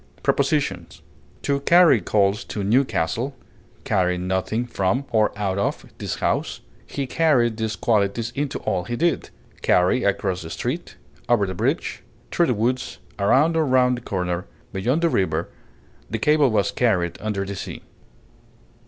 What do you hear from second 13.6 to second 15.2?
round the corner; beyond the